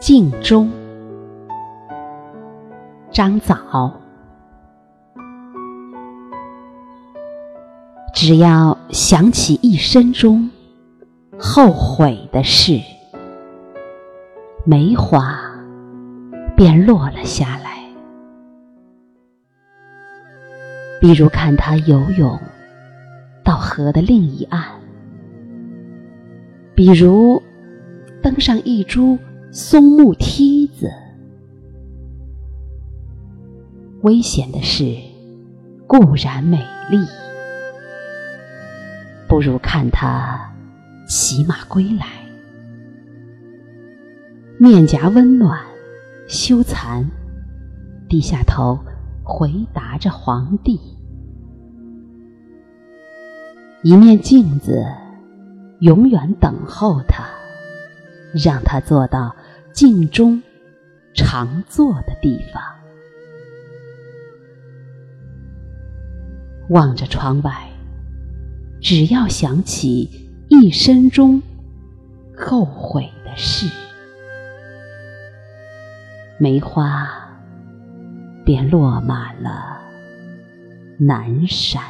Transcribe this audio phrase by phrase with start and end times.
[0.00, 0.70] 镜中，
[3.10, 3.92] 张枣。
[8.12, 10.50] 只要想起一生中
[11.38, 12.78] 后悔的事，
[14.64, 15.36] 梅花
[16.56, 17.72] 便落了下来。
[21.00, 22.38] 比如看他游泳
[23.42, 24.64] 到河的另一岸，
[26.74, 27.42] 比如
[28.22, 29.18] 登上一株
[29.56, 30.90] 松木梯子。
[34.02, 34.96] 危险的事
[35.86, 36.58] 固然美
[36.90, 36.98] 丽，
[39.28, 40.52] 不如看他
[41.06, 42.04] 骑马归来，
[44.58, 45.60] 面颊温暖，
[46.26, 47.06] 羞惭，
[48.08, 48.76] 低下头
[49.22, 50.80] 回答着皇帝。
[53.84, 54.84] 一面镜子，
[55.78, 57.24] 永远等候他，
[58.34, 59.36] 让他做到
[59.74, 60.40] 镜中
[61.16, 62.62] 常坐的地方，
[66.70, 67.68] 望着窗外，
[68.80, 71.42] 只要想起一生中
[72.36, 73.66] 后悔的事，
[76.38, 77.08] 梅花
[78.44, 79.80] 便落满了
[81.00, 81.82] 南山。